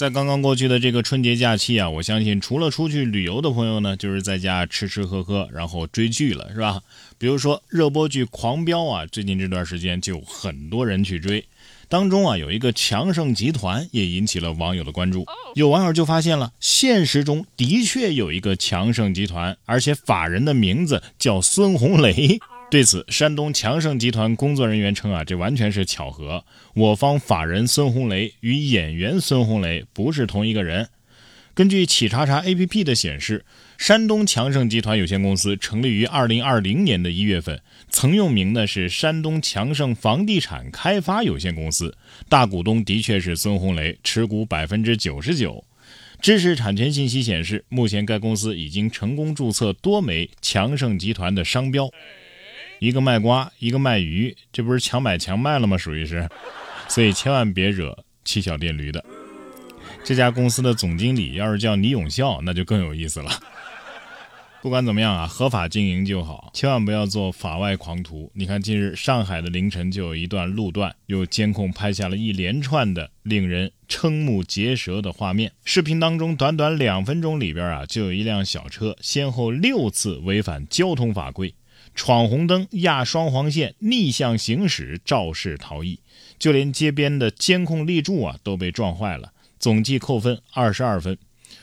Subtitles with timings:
[0.00, 6.80] 在刚刚过去的这个春节假期啊，我相信除了出去旅游的朋友呢，就是在家吃吃喝喝，然后追剧了，是吧？
[7.18, 11.44] 比如说热播剧《狂飙》啊，最近这段时间就很多人去追，
[11.86, 15.26] 当中啊有一个强盛集团也引起了网友的关注。
[15.54, 22.40] 有网友就发现了，现实中的确有一个强盛集团，而且法人的名字叫孙红雷。
[22.70, 26.44] 对此，山东强盛集团工作人员称啊，这完全是巧合。
[26.74, 30.88] 我方法人孙红雷与演员孙红雷不是同一个人。
[31.52, 33.44] 根据企查查 APP 的显示，
[33.76, 41.96] 山东强盛集团有限公司成立于2020年的一月份，曾用名呢是山东强盛房地产开发有限公司，
[42.28, 45.64] 大股东的确是孙红雷，持股百分之九十九。
[46.22, 51.90] 知识产权信息显示，目前该公司已经成功注册多枚强盛集团的商标。
[52.80, 55.76] 一个卖瓜，一个卖鱼，这不是强买强卖了吗？
[55.76, 56.26] 属于是，
[56.88, 59.04] 所以千万别惹骑小电驴的。
[60.02, 63.30] 这家公司的总经理要是叫倪永孝，那就更有意思了。
[64.62, 68.30] 不管怎么样啊，合法经营就好，千万不要做法外狂徒。
[68.34, 75.52] 你看，近日上海的凌晨就有一段路段，有监控拍下了一连串的令人瞠目结舌的画面。
[75.66, 81.54] 视频当中，短短两分钟里边啊，就有一辆小车先后六次违反交通法规。
[81.94, 86.00] 闯红灯、压双黄线、逆向行驶、肇事逃逸，
[86.38, 91.18] 就连街边的监控立柱啊都被撞坏了，总计扣分二十二分。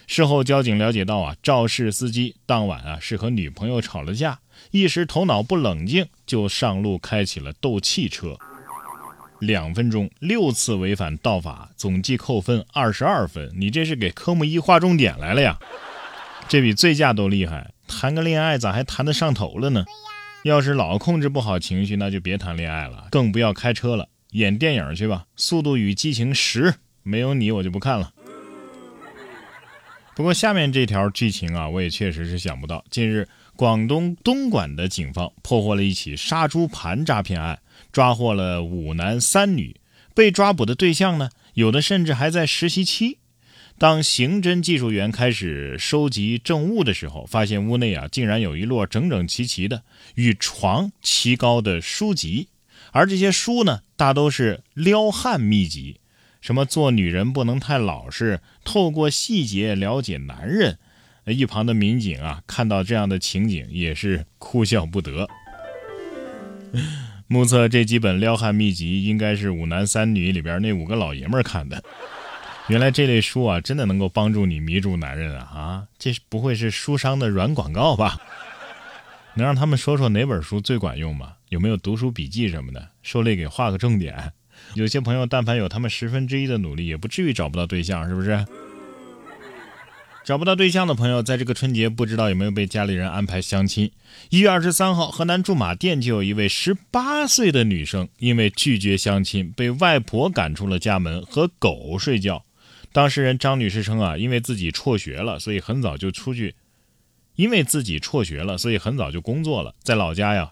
[0.05, 4.39] 事后交警了解到啊，肇事司机当晚啊是和女朋友吵了架，
[4.71, 8.37] 一时头脑不冷静就上路开起了斗气车。
[9.39, 15.57] 两分钟六次违反道法，总计扣分二十二分，你这是给科目一划重点来了呀？
[16.47, 19.85] 这比醉驾都厉害，谈个恋爱咋还谈得上头了呢？
[20.47, 24.09] 要是老控制不好情绪，那就别谈恋爱了，更不要开车了。
[24.31, 26.71] 演电影去吧，《速度与激情十》，
[27.03, 28.13] 没有你我就不看了。
[30.15, 32.83] 不过下面这条剧情啊，我也确实是想不到。
[32.89, 37.59] 近日，广东东莞的警方破获了一起杀猪盘诈骗案，
[37.91, 39.75] 抓获了五男三女。
[40.15, 43.19] 被抓捕的对象呢，有的甚至还在实习期。
[43.79, 49.83] 当刑侦技术员开始收集证物的时候，发现屋内啊竟然有一摞整整齐齐的
[50.15, 52.47] 与床齐高的书籍，
[52.91, 55.99] 而这些书呢大都是撩汉秘籍，
[56.41, 60.79] 什么做女人不能太老实，透过细节了解男人。
[61.27, 65.27] 一旁的民警啊看到这样的情景也是哭笑不得。
[67.27, 71.83] 目测这几本撩汉秘籍应该是五男三女里边那五个老爷们儿看的。
[72.69, 75.47] 原来这类书啊，真的能够帮助你迷住男人啊！
[75.53, 78.19] 啊，这不会是书商的软广告吧？
[79.35, 81.33] 能让他们说说哪本书最管用吗？
[81.49, 82.89] 有没有读书笔记什么的？
[83.01, 84.33] 受累给画个重点。
[84.73, 88.45] 有些朋友，但凡有他们十分之一的努力，也不至于找不到对象，是不是？
[90.25, 93.89] 找不到对象的朋友，在这个春节不知道有没有被家里人安排相亲？
[94.29, 102.43] 一月二十三号，河南驻马店就有一位十八岁的女生，因为拒绝相亲，被外婆赶出了家门，和狗睡觉。
[102.97, 106.55] 当事人张女士称啊，因为自己辍学了，所以很早就出去；
[107.35, 109.75] 因为自己辍学了，所以很早就工作了。
[109.83, 110.49] 在老家呀，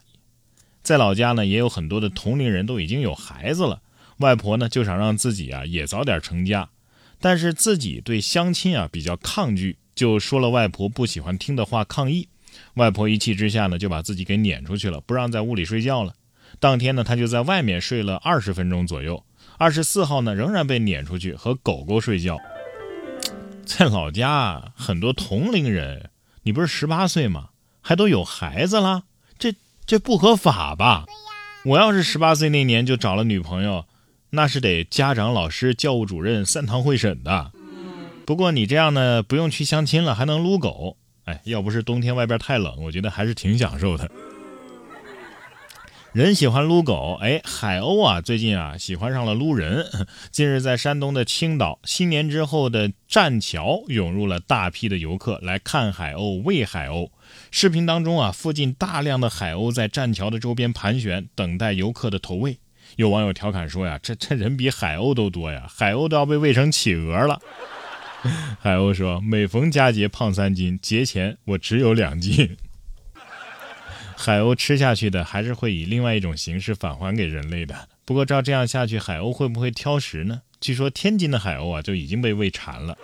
[0.84, 3.82] 在老家呢，也有很多的同龄人都已经有孩子了。
[4.18, 6.70] 外婆呢，就想让自己啊也早点成家，
[7.20, 12.28] 但是自己对相亲啊比较抗拒，就说了外婆不喜欢听的话抗议。
[12.76, 16.14] 外婆一气之下呢，就把自己给撵出去了，不让在屋里睡觉了。
[16.60, 19.26] 当天呢，她就在外面睡了二十分钟左右。
[19.58, 22.38] 二十四号呢，仍然被撵出去和狗狗睡觉。
[23.66, 26.10] 在老家，很多同龄人，
[26.44, 27.50] 你不是十八岁吗？
[27.82, 29.04] 还都有孩子了，
[29.40, 29.54] 这
[29.86, 31.06] 这不合法吧？
[31.66, 33.86] 我要是十八岁那年就找了女朋友，
[34.32, 37.52] 那是得家长、老师、教务主任三堂会审的。
[38.26, 40.98] 不过你这样呢，不用去相亲了，还能撸狗。
[41.24, 44.12] 哎，要不是冬天外边太冷，我觉得还是挺享受的。
[46.16, 49.86] 人喜欢撸狗，哎，海鸥啊，最近啊喜欢上了撸人。
[50.32, 57.10] 近日，在山东的青岛，新年之后的栈桥涌入了大批的游客来看海鸥、喂海鸥。
[57.52, 62.58] 视频当中啊，附近大量的海鸥在栈桥的周边盘旋，等待游客的投喂。
[62.96, 67.42] 有网友调侃说呀：“这这人比海鸥都多呀，海鸥都要被喂成企鹅了。
[68.62, 72.56] ”海鸥说：“每逢佳节胖三斤，节前我只有两斤。”
[74.18, 77.88] 海鸥吃下去的还是会以另外一种形式返还给人类的。
[78.06, 80.42] 不过照这样下去，海鸥会不会挑食呢？
[80.62, 82.98] 据说天津的海鸥啊就已经被喂馋了。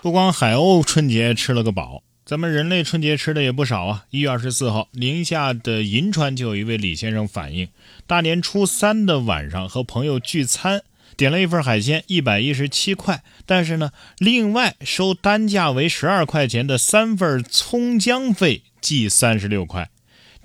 [0.00, 4.04] 不光海鸥春节吃了个饱，咱们人类春节吃的也不少啊。
[4.10, 7.68] 一月二十四号，宁夏的银川就有一位李先生反映，
[8.06, 10.82] 大年初三的晚上和朋友聚餐，
[11.16, 19.90] 点了一份海鲜，一百一十七块，但是呢，另外收单价为十二块钱的三份葱姜费，计三十六块。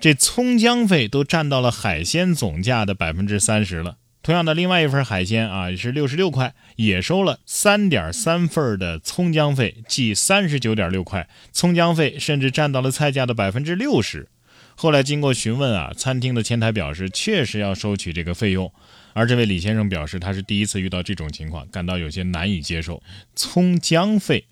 [0.04, 3.96] 这葱姜费都占到了海鲜总价的百分之三十了。
[4.22, 11.26] 同样的，另外一份海鲜啊是六十六块，也收了三点三份的葱姜费，计三十九点六块。
[11.52, 14.28] 葱姜费甚至占到了菜价的百分之六十。
[14.74, 18.70] 后来经过询问啊，餐厅的前台表示确实要收取这个费用。
[19.14, 23.02] 而这位李先生表示，他是第一次遇到这种情况，感到有些难以接受。
[23.34, 24.44] 葱姜费，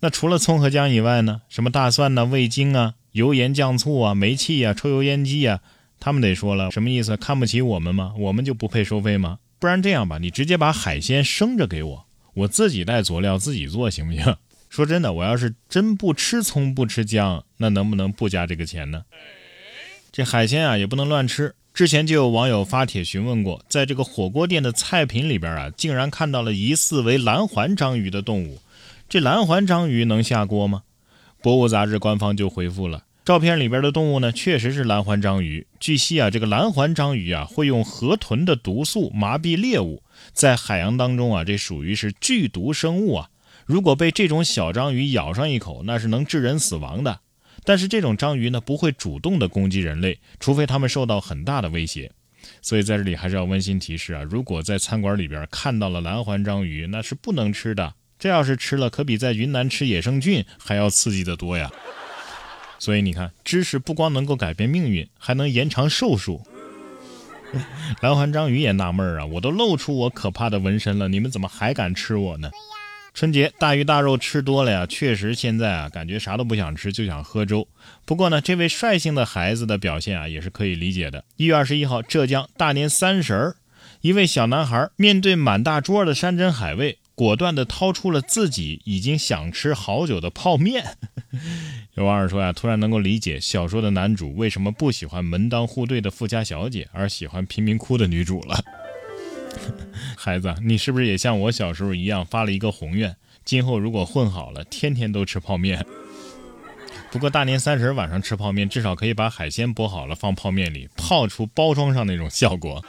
[0.00, 1.40] 那除了葱和姜以外呢？
[1.48, 5.60] 什么大蒜呢、味精啊、油盐酱醋啊、煤气啊、抽油烟机啊？
[5.98, 7.16] 他们得说了，什么意思？
[7.16, 8.14] 看不起我们吗？
[8.18, 9.38] 我们就不配收费吗？
[9.58, 14.36] 不然这样吧，你直接把海鲜生着给我，我自己带佐料自己做，行不行？
[14.70, 19.02] 说真的，我要是真不吃葱不吃姜，那能不能不加这个钱呢？
[20.12, 21.54] 这海鲜啊也不能乱吃。
[21.74, 28.60] 之前就有网友发帖询问过，在这个火锅店的菜品里边啊，竟然看到了疑似为蓝环章鱼的动物。
[29.08, 30.82] 这蓝环章鱼能下锅吗？
[31.42, 33.04] 博物杂志官方就回复了。
[33.24, 35.66] 照片里边的动物呢，确实是蓝环章鱼。
[35.78, 40.02] 据悉啊，这个蓝环章鱼啊，会用河豚的毒素麻痹猎物，
[40.32, 43.30] 在海洋当中啊，这属于是剧毒生物啊。
[43.66, 47.20] 如果被这种小章鱼咬上一口，那是能致人死亡的。
[47.62, 52.10] 但是这种章鱼呢，不会主动的攻击人类，除非它们受到很大的威胁。
[52.62, 57.94] 所以在这里还是要温馨提示啊，如果在餐馆里边看到了蓝环章鱼，那是不能吃的。
[58.20, 61.72] 这要是吃了，可比在云南吃野生菌还要刺激的多呀。
[62.78, 66.42] 所以你看，知识不光能够改变命运，还能延长寿数。
[68.00, 72.50] 蓝环章鱼也纳闷啊，我都露出我可怕的纹身了，你们怎么还敢吃我呢？
[73.12, 77.66] 春节大鱼大肉吃多了呀，确实现在啊，感觉啥都不想吃，就想喝粥。
[78.04, 81.24] 不过呢，这位率性的孩子的表现啊，也是可以理解的。
[81.36, 83.56] 一月二十一号，浙江大年三十儿，
[84.00, 86.99] 一位小男孩面对满大桌的山珍海味。
[87.20, 90.96] 果断地掏出了自己已经想吃好久的泡面。
[91.92, 98.58] 有网友说呀，突然能够理解小说的男主为什么不喜欢门当户对的富家小姐，而喜欢贫民窟的女主了。
[100.16, 103.14] 孩子，你是不是也像我小时候一样发了一个宏愿？
[103.44, 105.84] 今后如果混好了，天天都吃泡面。
[107.12, 112.82] 不过大年三十晚上吃泡面，至少可以把海鲜剥好了放泡面里，泡出包装上那种效果。